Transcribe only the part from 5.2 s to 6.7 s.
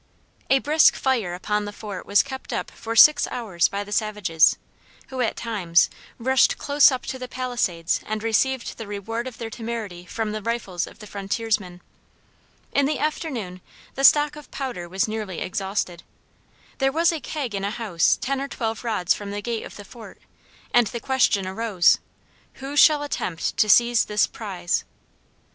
at times rushed